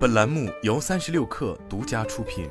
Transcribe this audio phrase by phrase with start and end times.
[0.00, 2.48] 本栏目由三十六氪独家出品。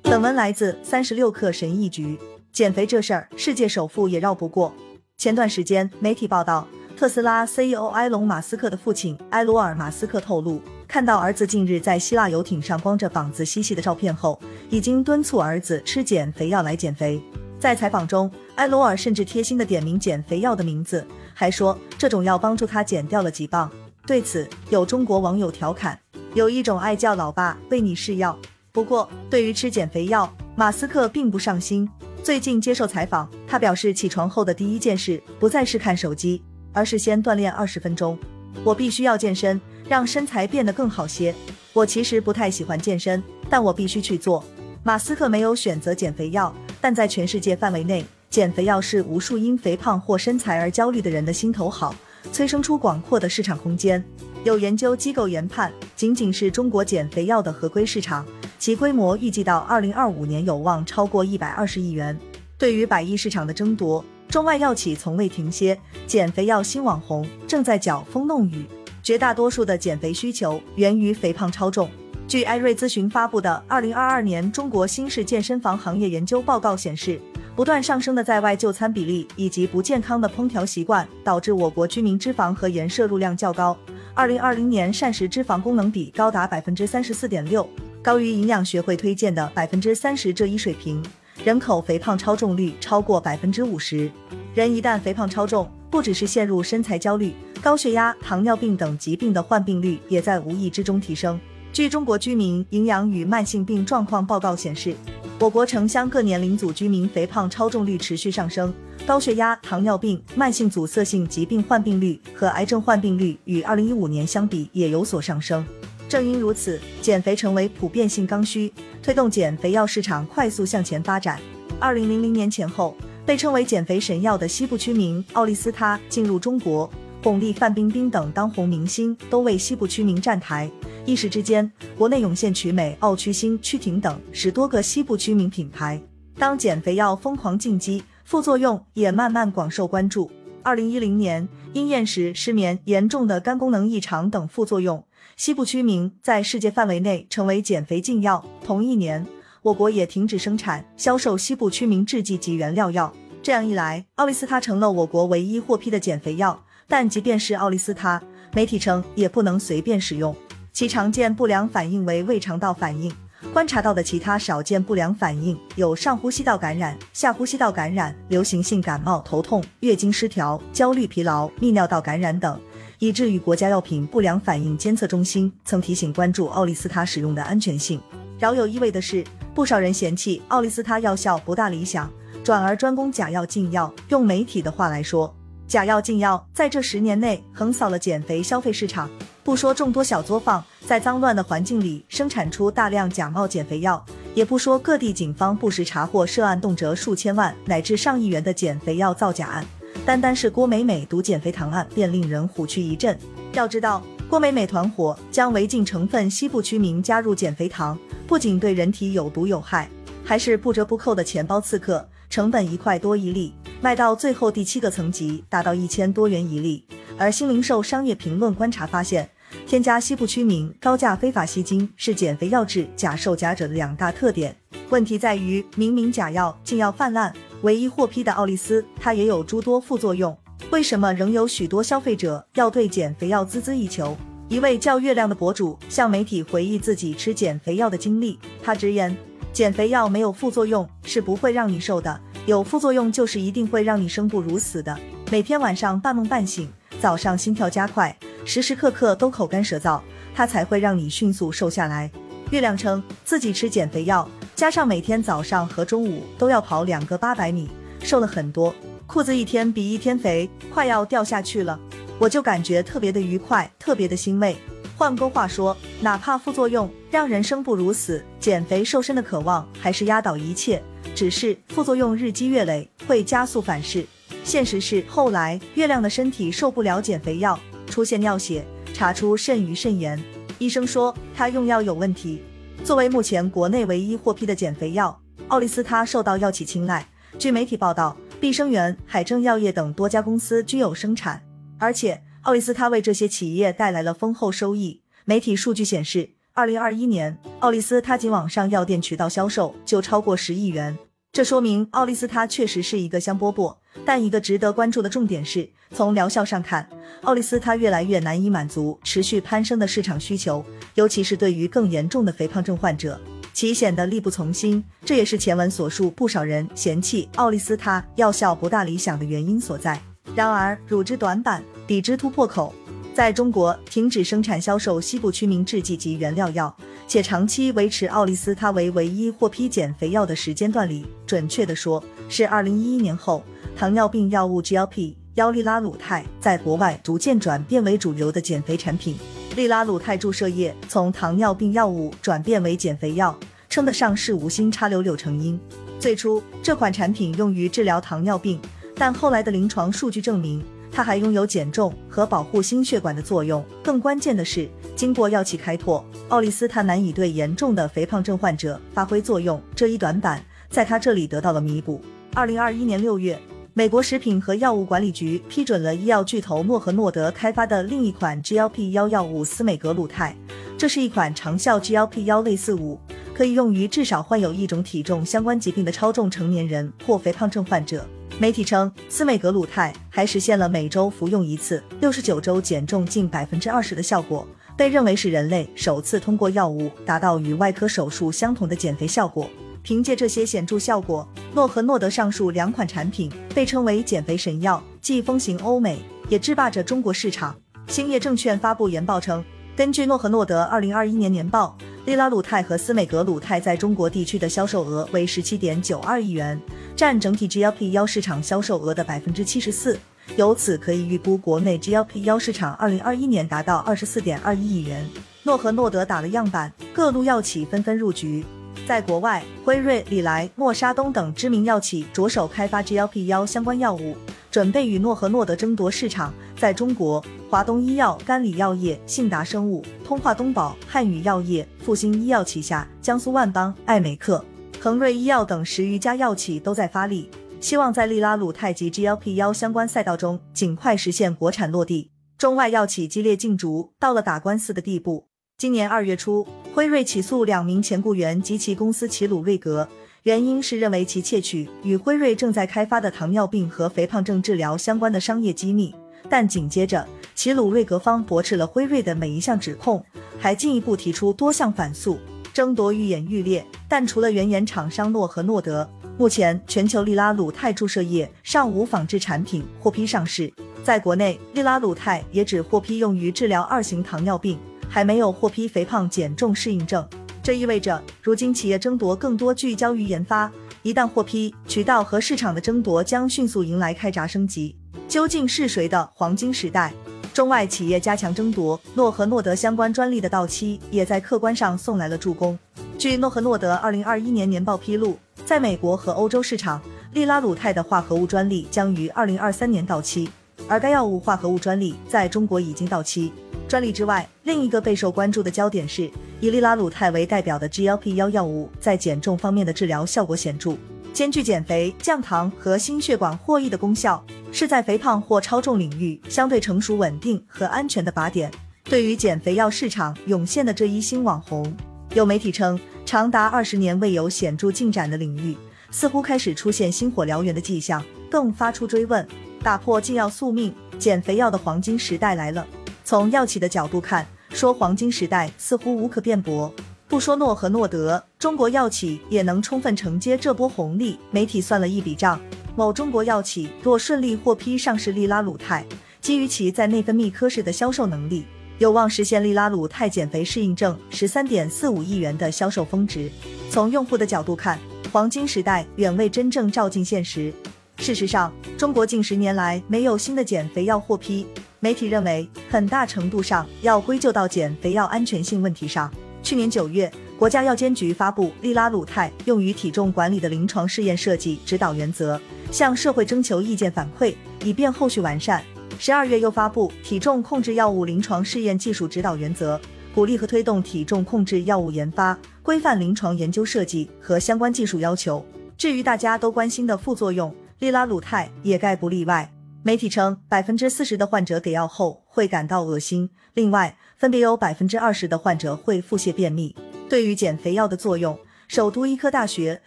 [0.00, 2.18] 本文来自三十六氪神译局。
[2.54, 4.74] 减肥这事儿，世界首富也绕不过。
[5.18, 14.40] 前段时间，媒体报道，特斯拉 CEO 埃隆·马斯克的父亲埃罗尔·马斯克透露，看到儿子近日在希腊游艇上光着膀子嬉戏的照片后，
[14.70, 17.22] 已经敦促儿子吃减肥药来减肥。
[17.60, 23.70] 在采访中，埃罗尔甚至贴心的点名减肥药的名字，还说这种药帮助他减掉了几磅。
[24.06, 25.98] 对此，有中国网友调侃
[26.34, 28.38] ：“有一种爱叫老爸为你试药。”
[28.72, 31.88] 不过，对于吃减肥药，马斯克并不上心。
[32.22, 38.18] 最近接受采访，他表示起床后的第一件事不再是看手机，而是先锻炼二十分钟。
[38.64, 41.34] 我必须要健身，让身材变得更好些。
[41.72, 44.44] 我其实不太喜欢健身，但我必须去做。
[44.82, 46.54] 马斯克没有选择减肥药。
[46.84, 51.94] 但在全世界范围内，减肥药是无数因肥胖或身材而焦虑的人的心头好，
[52.32, 54.02] 催生出广阔的市场空间。
[54.42, 58.26] 有研究机构研判，仅仅是中国减肥药的合规市场，
[58.58, 62.18] 其规模预计到二零二五年有望超过一百二十亿元。
[62.56, 68.64] 对于百亿市场的争夺，中外药企从未停歇，减肥药新网红正在搅风弄雨。
[69.02, 71.86] 绝大多数的减肥需求源于肥胖超重。
[72.26, 77.20] 据艾瑞咨询发布的《二零二二年中国新式健身房行业研究报告》显示，
[77.54, 83.76] 不断上升的在外就餐比例以及不健康的烹调习惯，导致我国居民脂肪和盐摄入量较高。
[84.14, 87.68] 二零二零年膳食脂肪功能比高达百分之三十四点六，
[88.02, 91.02] 高于营养学会推荐的百分之三十这一水平。
[91.44, 94.10] 人口肥胖超重率超过百分之五十。
[94.54, 101.38] 人一旦肥胖超重，不只是陷入身材焦虑，高血压、糖尿病等疾病的患病率也在无意之中提升。
[101.70, 104.94] 据中国居民营养与慢性病状况报告显示，
[105.42, 108.72] 我国城乡各年龄组居民肥胖超重率持续上升，
[109.04, 115.66] 高血压、糖尿病、慢性阻塞性疾病患病率和癌症患病率与二零一五年相比也有所上升。
[116.08, 121.40] 正因如此，减肥成为普遍性刚需，推动减肥药市场快速向前发展。
[121.80, 126.88] 二零零零年前后，被称为减肥神药的西部区名奥利司他进入中国，
[127.22, 130.68] 巩俐、范冰冰等当红明星都为西部曲名站台。
[131.06, 136.02] 一时之间，国内涌现曲美、奥曲星、曲婷等十多个西部曲名品牌。
[136.36, 140.28] 当减肥药疯狂进击，副作用也慢慢广受关注。
[140.64, 145.04] 二零一零年，因厌食、失眠、严重的肝功能异常等副作用，
[145.36, 148.44] 西部曲名在世界范围内成为减肥禁药。
[148.64, 149.24] 同一年，
[149.62, 153.12] 我国也停止生产、销售西部曲名制剂及原料药。
[153.44, 156.64] 这样一来，奥利司他成了我国唯一获批的减肥药。
[156.92, 158.22] 但即便是奥利司他，
[158.52, 160.36] 媒体称也不能随便使用。
[160.74, 163.10] 其常见不良反应为胃肠道反应，
[163.50, 172.60] 观察到的其他少见不良反应有上呼吸道感染、下呼吸道感染、流行性感冒、头痛、月经失调、焦虑、疲劳、泌尿道感染等，
[172.98, 177.98] 以至于国家药品不良反应监测中心曾提醒关注奥利司他使用的安全性。
[178.38, 179.24] 饶有意味的是，
[179.54, 182.12] 不少人嫌弃奥利司他药效不大理想，
[182.44, 183.90] 转而专攻假药禁药。
[184.10, 185.34] 用媒体的话来说，
[185.72, 189.08] 假药禁药在这十年内横扫了减肥消费市场。
[189.42, 199.64] 不说众多小作坊在脏乱的环境里生产出大量假冒减肥药，也不说各地警方不时查获涉案动辄数千万乃至上亿元的减肥药造假案，
[200.04, 203.18] 单单是郭美美毒减肥糖案便令人虎躯一震。
[203.54, 209.88] 要知道，郭美美团伙将违禁成分西部曲名加入减肥糖，不仅对人体有毒有害，
[210.22, 216.84] 还是不折不扣的钱包刺客，成本一块多一粒，卖到最后第七个层级达到一千多元一粒。
[217.18, 219.28] 而新零售商业评论观察发现，
[219.66, 224.56] 添加西部曲名、高价非法吸金是减肥药制假售假者的两大特点。
[224.88, 230.36] 问题在于，明明假药、禁药泛滥，唯一获批的奥利司，它也有诸多副作用，
[230.70, 234.16] 为什么仍有许多消费者要对减肥药孜孜以求？
[234.48, 239.16] 一位叫月亮的博主向媒体回忆自己吃减肥药的经历，他直言，
[239.52, 244.98] 减肥药没有副作用是不会让你瘦的，有副作用就是一定会让你生不如死的，
[245.30, 246.68] 每天晚上半梦半醒。
[247.00, 250.00] 早上心跳加快，时时刻刻都口干舌燥，
[250.34, 252.10] 它才会让你迅速瘦下来。
[252.50, 257.68] 月亮称自己吃减肥药，加上每天早上和中午都要跑两个八百米，
[258.02, 258.74] 瘦了很多，
[259.06, 261.78] 裤子一天比一天肥，快要掉下去了。
[262.18, 264.56] 我就感觉特别的愉快，特别的欣慰。
[264.96, 270.82] 换个话说，哪怕副作用让人生不如死，减肥瘦身的渴望还是压倒一切。
[271.14, 274.06] 只是副作用日积月累，会加速反噬。
[274.44, 280.20] 现实是，后来月亮的身体受不了减肥药，出现尿血，查出肾盂肾炎。
[280.58, 282.42] 医生说他用药有问题。
[282.84, 287.06] 作为目前国内唯一获批的减肥药，奥利司他受到药企青睐。
[287.38, 291.42] 据媒体报道，碧生源、海正药业等多家公司均有生产，
[291.78, 295.02] 而且奥利司他为这些企业带来了丰厚收益。
[295.24, 300.96] 媒体数据显示，二零二一年，奥利司他仅网上药店渠道销售就超过十亿元。
[301.32, 303.74] 这说明奥利司他确实是一个香饽饽。
[304.04, 306.86] 但一个值得关注的重点是，从疗效上看，
[307.22, 310.62] 奥利司他越来越难以满足持续攀升的市场需求，
[310.94, 313.18] 尤其是对于更严重的肥胖症患者。
[313.54, 319.98] 其显得力不从心，这也是前文所述不少人嫌弃奥利司他药效不大理想的原因所在。
[320.34, 322.74] 然而，乳汁短板，底汁突破口，
[323.14, 326.74] 在中国停止生产销售西部曲明制剂及原料药，
[327.06, 333.44] 且长期维持奥利司他为唯一获批减肥药的时间段里，准确的说，是二零一一年后，
[333.76, 339.16] 糖尿病药物 GLP 幺利拉鲁肽在国外逐渐转变为主流的减肥产品。
[339.56, 343.38] 利拉鲁肽注射液从糖尿病药物转变为减肥药，
[343.68, 345.60] 称得上是无心插柳柳成荫。
[345.98, 348.58] 最初这款产品用于治疗糖尿病，
[348.94, 353.64] 但后来的临床数据证明，它还拥有减重和保护心血管的作用。
[353.82, 362.00] 更关键的是，经过药企开拓，奥利司他难以对严重的肥胖症患者发挥作用，这一短板在他这里得到了弥补。
[362.34, 363.36] 二零二一年六月。
[363.74, 370.36] 美国食品和药物管理局批准了医药巨头诺和诺德开发的另一款 GLP 幺药物司美格鲁肽。
[370.76, 373.00] 这是一款长效 GLP 幺类似物，
[373.32, 378.06] 可以用于至少患有一种体重相关疾病的超重成年人或肥胖症患者。
[378.38, 384.46] 媒体称，司美格鲁肽还实现了每周服用一次、六十九周减重近百分之二十的效果，
[384.76, 389.48] 被认为是人类首次通过药物达到与外科手术相同的减肥效果。
[389.82, 395.98] 凭借这些显著效果，诺和诺德上述两款产品被称为减肥神药，既风行欧美，
[396.28, 397.54] 也制霸着中国市场。
[397.88, 399.44] 兴业证券发布研报称，
[399.76, 401.76] 根据诺和诺德二零二一年年报，
[402.06, 406.60] 利拉鲁肽和司美格鲁肽在中国地区的销售额为十七点九二亿元，
[407.02, 409.98] 占整体 GLP 幺市场销售额的百分之七十四。
[410.36, 415.04] 由此可以预估，国内 GLP 幺市场二零二一年达到二十四点二一亿元。
[415.42, 418.44] 诺和诺德打了样板，各路药企纷纷入局。
[418.86, 424.16] 在国外，辉瑞、礼来、默沙东等知名药企着手开发 GLP 幺相关药物，
[424.48, 426.32] 准备与诺和诺德争夺市场。
[426.56, 427.20] 在中国，
[427.50, 434.44] 华东医药、甘李药业、信达生物、通化东宝、汉语药业、复星医药旗下江苏万邦、艾美克、
[434.82, 437.30] 恒瑞医药等十余家药企都在发力，
[437.60, 442.10] 希望在利拉鲁肽及 GLP 幺相关赛道中尽快实现国产落地。
[442.36, 445.28] 中外药企激烈竞逐，到了打官司的地步。
[445.56, 446.44] 今年二月初，
[446.74, 449.86] 辉瑞起诉两名前雇员及其公司齐鲁瑞格，
[450.24, 455.94] 原因是认为其窃取与辉瑞正在开发的糖尿病和肥胖症治疗相关的商业机密。
[456.28, 457.06] 但紧接着，
[457.36, 460.04] 齐鲁瑞格方驳斥了辉瑞的每一项指控，
[460.40, 462.18] 还进一步提出多项反诉，
[462.52, 463.64] 争夺愈演愈烈。
[463.92, 465.86] 但除了原研厂商诺和诺德，
[466.16, 470.50] 目前全球利拉鲁肽注射液尚无仿制产品获批上市。
[470.82, 474.58] 在国内，利拉鲁肽也只获批用于治疗二型糖尿病。
[474.88, 477.06] 还没有获批肥胖减重适应症，
[477.42, 480.50] 这意味着如今企业争夺更多聚焦于研发，
[480.82, 484.74] 一旦获批，渠道和市场的争夺将迅速迎来开闸升级。
[485.06, 486.94] 究竟是谁的黄金时代？
[487.34, 492.58] 中外企业加强争夺，诺和诺德相关专利的到期也在客观上送来了助攻。
[493.02, 496.80] 据诺和诺德二零二一年年报披露，在美国和欧洲市场，
[497.14, 500.30] 利拉鲁肽的化合物专利将于二零二三年到期，
[500.68, 503.32] 而该药物化合物专利在中国已经到期。
[503.66, 510.76] 专利之外，另一个备受关注的焦点是以利拉鲁肽为代表的 GLP 幺药物在减重方面的治疗效果显著，
[511.12, 518.48] 兼具减肥、降糖和心血管获益的功效，是在肥胖或超重领域相对成熟、稳定和安全的靶点。
[518.84, 521.76] 对于减肥药市场涌现的这一新网红，
[522.14, 522.78] 有媒体称，
[523.12, 525.54] 长达二十年未有显著进展的领域，
[525.90, 529.28] 似乎开始出现星火燎原的迹象，更发出追问：
[529.62, 532.66] 打破禁药宿命，减肥药的黄金时代来了。
[533.04, 536.74] 从药企的角度看，说黄金时代似乎无可辩驳。
[537.06, 541.18] 不说诺和诺德，中国药企也能充分承接这波红利。
[541.30, 542.40] 媒体算了一笔账：
[542.74, 545.84] 某中国药企若顺利获批上市利拉鲁肽，
[546.22, 548.46] 基于其在内分泌科室的销售能力，
[548.78, 553.30] 有望实现利拉鲁肽减肥适应症十三点四五亿元的销售峰值。
[553.70, 554.78] 从用户的角度看，
[555.12, 557.52] 黄金时代远未真正照进现实。
[557.98, 561.46] 事实上，中国近十年来没有新的减肥药获批。
[561.78, 566.10] 媒体认为，很大程度上要归咎到减肥药安全性问题上。
[566.42, 572.36] 去年九月，国家药监局发布《利拉鲁肽用于体重管理的临床试验设计指导原则》，
[572.72, 575.62] 向社会征求意见反馈，以便后续完善。
[575.98, 579.76] 十二月又发布《体重控制药物临床试验技术指导原则》，
[580.14, 585.44] 鼓励和推动体重控制药物研发，规范临床研究设计和相关技术要求。
[585.76, 589.52] 至于大家都关心的副作用，利拉鲁肽也概不例外。
[589.84, 593.30] 媒体称，百分之四十的患者给药后会感到恶心。
[593.54, 596.74] 另外，分别有百分之二十的患者会腹泻、便秘。
[597.08, 599.80] 对于减肥药的作用，首都医科大学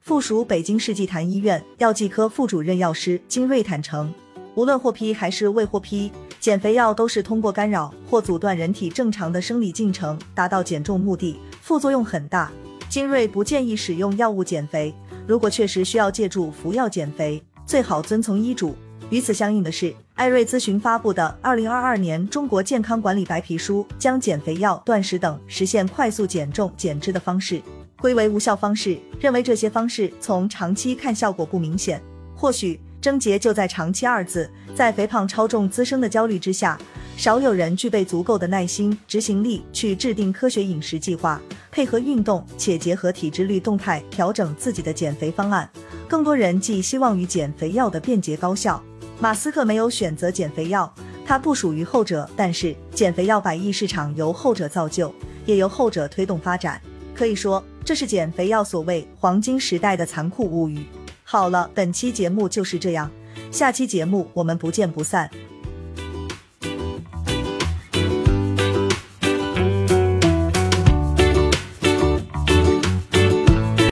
[0.00, 4.12] 附属北京世纪坛医院药剂科副主任药师金瑞坦诚，
[4.58, 6.10] 无论获批还是未获批，
[6.40, 12.50] 减肥药都是通过干扰或阻断人体正常的生理进程，达到减重目的，副作用很大。
[12.88, 14.92] 金瑞不建议使用药物减肥，
[15.28, 18.74] 如果确实需要借助服药减肥，最好遵从医嘱。
[19.10, 27.62] 与此相应的是，艾瑞咨询发布的《二零二二年中国健康管理白皮书》将减肥药、断食等实现快速减重减脂的方式
[28.00, 32.02] 归为无效方式，认为这些方式从长期看效果不明显。
[32.34, 36.78] 或许症结就在“长期”二字，在肥胖超重滋生的焦虑之下，
[37.16, 41.40] 少有人具备足够的耐心、执行力去制定科学饮食计划，
[41.70, 45.68] 配合运动，且结合体脂率动态调整自己的减肥方案。
[46.08, 48.82] 更多人寄希望于减肥药的便捷高效。
[49.20, 50.92] 马斯克没有选择减肥药，
[51.24, 52.28] 他不属于后者。
[52.36, 55.14] 但是，减肥药百亿市场由后者造就，
[55.44, 56.80] 也由后者推动发展。
[57.14, 60.86] 可以说，这是减肥药所谓黄金时代的残酷物语。
[61.30, 63.10] 好了，本期节目就是这样，
[63.52, 65.30] 下期节目我们不见不散。